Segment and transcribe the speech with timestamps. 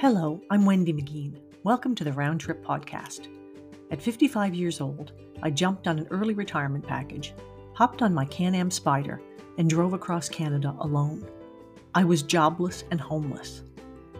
[0.00, 1.40] Hello, I'm Wendy McGean.
[1.64, 3.26] Welcome to the Round Trip Podcast.
[3.90, 5.10] At 55 years old,
[5.42, 7.34] I jumped on an early retirement package,
[7.74, 9.18] hopped on my Can Am Spyder,
[9.58, 11.26] and drove across Canada alone.
[11.96, 13.64] I was jobless and homeless.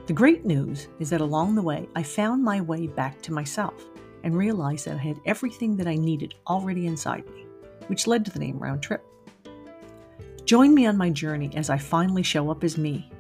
[0.07, 3.85] The great news is that along the way, I found my way back to myself
[4.25, 7.47] and realized that I had everything that I needed already inside me,
[7.87, 9.07] which led to the name Round Trip.
[10.45, 13.13] Join me on my journey as I finally show up as me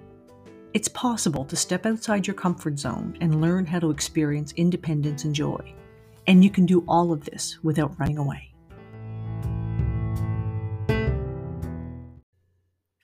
[0.75, 5.35] it's possible to step outside your comfort zone and learn how to experience independence and
[5.35, 5.75] joy.
[6.27, 8.53] And you can do all of this without running away.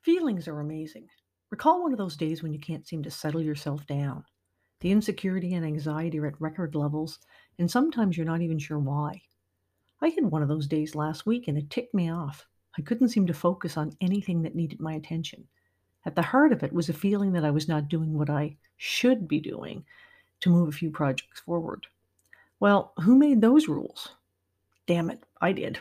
[0.03, 1.09] Feelings are amazing.
[1.51, 4.25] Recall one of those days when you can't seem to settle yourself down.
[4.81, 7.19] The insecurity and anxiety are at record levels,
[7.59, 9.23] and sometimes you're not even sure why.
[10.03, 12.47] I had one of those days last week and it ticked me off.
[12.77, 15.49] I couldn't seem to focus on anything that needed my attention.
[16.07, 18.57] At the heart of it was a feeling that I was not doing what I
[18.77, 19.85] should be doing
[20.41, 21.87] to move a few projects forward.
[22.61, 24.11] Well, who made those rules?
[24.87, 25.81] Damn it, I did.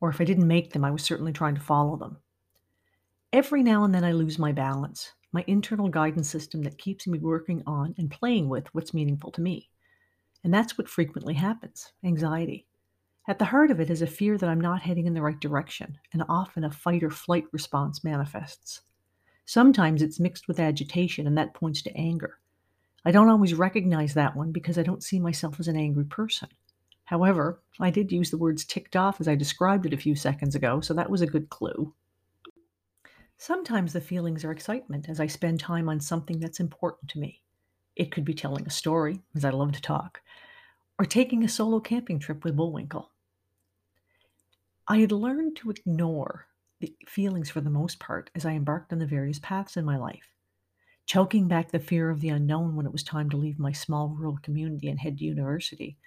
[0.00, 2.18] Or if I didn't make them, I was certainly trying to follow them.
[3.32, 7.18] Every now and then I lose my balance, my internal guidance system that keeps me
[7.18, 9.68] working on and playing with what's meaningful to me.
[10.44, 12.66] And that's what frequently happens anxiety.
[13.26, 15.40] At the heart of it is a fear that I'm not heading in the right
[15.40, 18.82] direction, and often a fight or flight response manifests.
[19.46, 22.38] Sometimes it's mixed with agitation, and that points to anger.
[23.04, 26.48] I don't always recognize that one because I don't see myself as an angry person.
[27.04, 30.54] However, I did use the words ticked off as I described it a few seconds
[30.54, 31.92] ago, so that was a good clue.
[33.36, 37.42] Sometimes the feelings are excitement as I spend time on something that's important to me.
[37.96, 40.22] It could be telling a story, as I love to talk,
[40.98, 43.10] or taking a solo camping trip with Bullwinkle.
[44.88, 46.46] I had learned to ignore
[47.08, 50.34] feelings for the most part as I embarked on the various paths in my life.
[51.06, 54.08] Choking back the fear of the unknown when it was time to leave my small
[54.08, 55.98] rural community and head to university,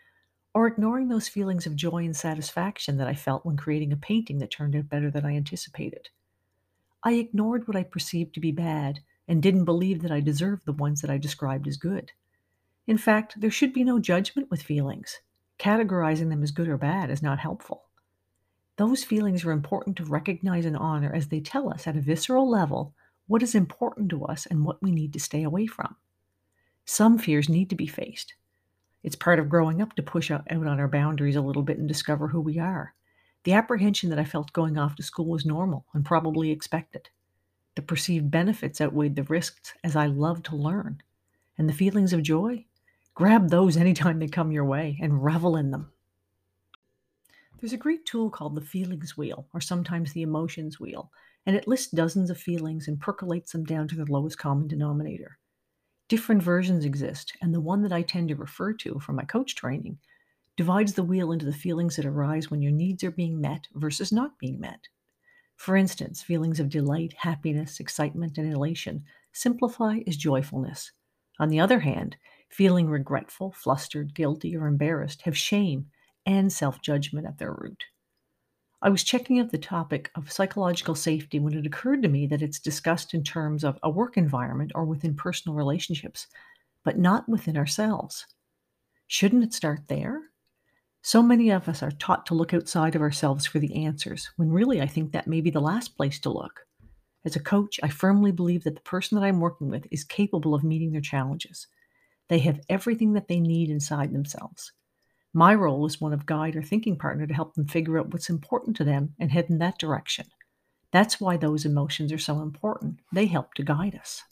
[0.54, 4.40] or ignoring those feelings of joy and satisfaction that I felt when creating a painting
[4.40, 6.10] that turned out better than I anticipated.
[7.04, 10.74] I ignored what I perceived to be bad and didn't believe that I deserved the
[10.74, 12.12] ones that I described as good.
[12.88, 15.20] In fact, there should be no judgment with feelings.
[15.60, 17.87] Categorizing them as good or bad is not helpful.
[18.78, 22.50] Those feelings are important to recognize and honor as they tell us at a visceral
[22.50, 22.94] level
[23.26, 25.96] what is important to us and what we need to stay away from.
[26.86, 28.36] Some fears need to be faced.
[29.04, 31.88] It's part of growing up to push out on our boundaries a little bit and
[31.88, 32.94] discover who we are.
[33.44, 37.10] The apprehension that I felt going off to school was normal and probably expected.
[37.76, 41.02] The perceived benefits outweighed the risks as I love to learn.
[41.58, 42.66] And the feelings of joy?
[43.16, 45.92] Grab those anytime they come your way and revel in them.
[47.60, 51.12] There's a great tool called the feelings wheel, or sometimes the emotions wheel,
[51.46, 55.40] and it lists dozens of feelings and percolates them down to the lowest common denominator.
[56.08, 59.56] Different versions exist, and the one that I tend to refer to from my coach
[59.56, 59.98] training
[60.56, 64.12] divides the wheel into the feelings that arise when your needs are being met versus
[64.12, 64.88] not being met.
[65.56, 69.04] For instance, feelings of delight, happiness, excitement, and elation
[69.34, 70.92] simplify as joyfulness.
[71.40, 72.18] On the other hand,
[72.50, 75.88] feeling regretful, flustered, guilty, or embarrassed have shame
[76.28, 77.86] and self judgment at their root.
[78.80, 82.44] I was checking out the topic of psychological safety when it occurred to me that
[82.44, 86.28] it's discussed in terms of a work environment or within personal relationships,
[86.84, 88.28] but not within ourselves.
[89.08, 90.22] Shouldn't it start there?
[91.02, 94.52] So many of us are taught to look outside of ourselves for the answers, when
[94.52, 96.68] really I think that may be the last place to look.
[97.26, 100.54] As a coach, I firmly believe that the person that I'm working with is capable
[100.54, 101.68] of meeting their challenges.
[102.28, 104.74] They have everything that they need inside themselves.
[105.34, 108.30] My role is one of guide or thinking partner to help them figure out what's
[108.30, 110.26] important to them and head in that direction.
[110.92, 113.02] That's why those emotions are so important.
[113.14, 114.24] They help to guide us.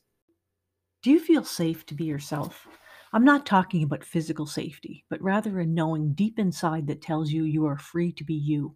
[1.04, 2.66] Do you feel safe to be yourself?
[3.14, 7.44] I'm not talking about physical safety, but rather a knowing deep inside that tells you
[7.44, 8.76] you are free to be you,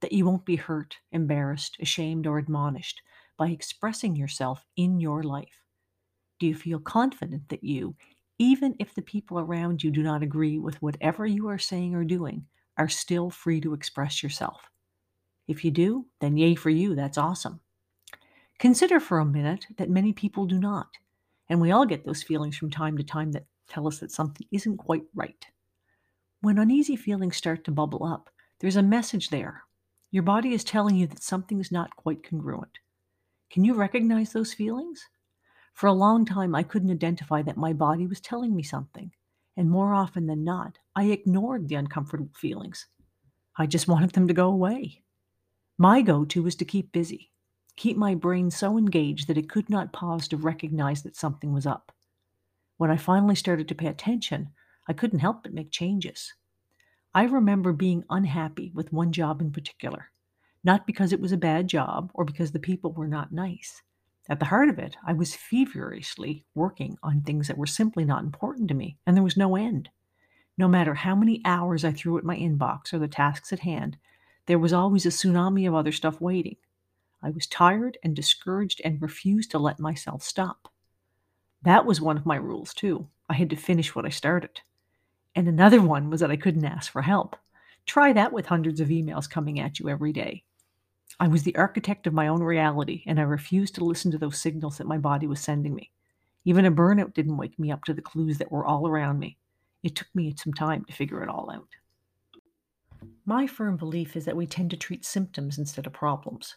[0.00, 3.02] that you won't be hurt, embarrassed, ashamed, or admonished
[3.36, 5.64] by expressing yourself in your life.
[6.38, 7.96] Do you feel confident that you,
[8.38, 12.04] even if the people around you do not agree with whatever you are saying or
[12.04, 12.46] doing,
[12.76, 14.70] are still free to express yourself.
[15.46, 17.60] If you do, then yay for you, that's awesome.
[18.58, 20.88] Consider for a minute that many people do not,
[21.48, 24.46] and we all get those feelings from time to time that tell us that something
[24.50, 25.46] isn't quite right.
[26.40, 29.62] When uneasy feelings start to bubble up, there's a message there.
[30.10, 32.78] Your body is telling you that something is not quite congruent.
[33.50, 35.08] Can you recognize those feelings?
[35.74, 39.10] For a long time, I couldn't identify that my body was telling me something.
[39.56, 42.86] And more often than not, I ignored the uncomfortable feelings.
[43.56, 45.02] I just wanted them to go away.
[45.76, 47.32] My go to was to keep busy,
[47.74, 51.66] keep my brain so engaged that it could not pause to recognize that something was
[51.66, 51.90] up.
[52.76, 54.50] When I finally started to pay attention,
[54.88, 56.32] I couldn't help but make changes.
[57.14, 60.10] I remember being unhappy with one job in particular,
[60.62, 63.82] not because it was a bad job or because the people were not nice.
[64.28, 68.22] At the heart of it, I was feverishly working on things that were simply not
[68.22, 69.90] important to me, and there was no end.
[70.56, 73.98] No matter how many hours I threw at my inbox or the tasks at hand,
[74.46, 76.56] there was always a tsunami of other stuff waiting.
[77.22, 80.68] I was tired and discouraged and refused to let myself stop.
[81.62, 83.08] That was one of my rules, too.
[83.28, 84.60] I had to finish what I started.
[85.34, 87.36] And another one was that I couldn't ask for help.
[87.86, 90.44] Try that with hundreds of emails coming at you every day.
[91.20, 94.40] I was the architect of my own reality, and I refused to listen to those
[94.40, 95.90] signals that my body was sending me.
[96.44, 99.38] Even a burnout didn't wake me up to the clues that were all around me.
[99.82, 101.68] It took me some time to figure it all out.
[103.24, 106.56] My firm belief is that we tend to treat symptoms instead of problems.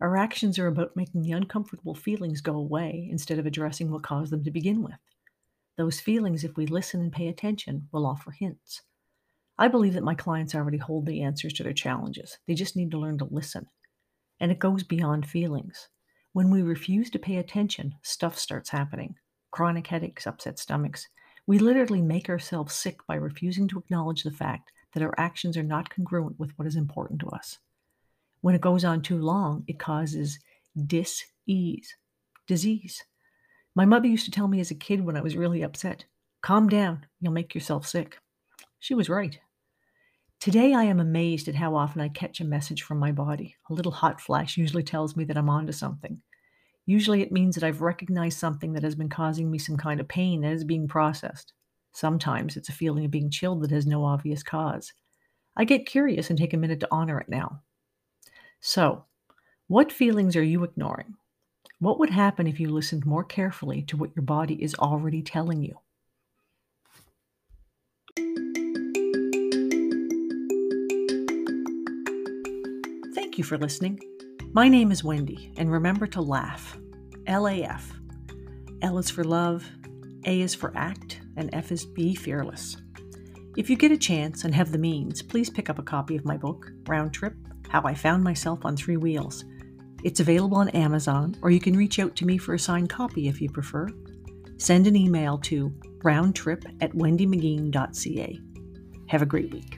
[0.00, 4.32] Our actions are about making the uncomfortable feelings go away instead of addressing what caused
[4.32, 4.98] them to begin with.
[5.76, 8.82] Those feelings, if we listen and pay attention, will offer hints.
[9.58, 12.38] I believe that my clients already hold the answers to their challenges.
[12.46, 13.68] They just need to learn to listen.
[14.40, 15.88] And it goes beyond feelings.
[16.32, 19.16] When we refuse to pay attention, stuff starts happening.
[19.50, 21.08] Chronic headaches, upset stomachs.
[21.46, 25.62] We literally make ourselves sick by refusing to acknowledge the fact that our actions are
[25.62, 27.58] not congruent with what is important to us.
[28.40, 30.38] When it goes on too long, it causes
[30.86, 31.96] dis-ease,
[32.46, 33.02] disease.
[33.74, 36.04] My mother used to tell me as a kid when I was really upset,
[36.42, 38.18] calm down, you'll make yourself sick.
[38.78, 39.38] She was right.
[40.40, 43.56] Today, I am amazed at how often I catch a message from my body.
[43.70, 46.22] A little hot flash usually tells me that I'm onto something.
[46.86, 50.06] Usually, it means that I've recognized something that has been causing me some kind of
[50.06, 51.54] pain that is being processed.
[51.90, 54.92] Sometimes it's a feeling of being chilled that has no obvious cause.
[55.56, 57.62] I get curious and take a minute to honor it now.
[58.60, 59.06] So,
[59.66, 61.16] what feelings are you ignoring?
[61.80, 65.64] What would happen if you listened more carefully to what your body is already telling
[65.64, 65.80] you?
[73.38, 74.00] You for listening.
[74.52, 76.76] My name is Wendy, and remember to laugh.
[77.28, 77.92] L A F.
[78.82, 79.64] L is for love,
[80.24, 82.76] A is for act, and F is be fearless.
[83.56, 86.24] If you get a chance and have the means, please pick up a copy of
[86.24, 87.36] my book, Round Trip
[87.68, 89.44] How I Found Myself on Three Wheels.
[90.02, 93.28] It's available on Amazon, or you can reach out to me for a signed copy
[93.28, 93.88] if you prefer.
[94.56, 95.70] Send an email to
[96.02, 98.40] roundtrip at wendymcgeen.ca.
[99.06, 99.77] Have a great week.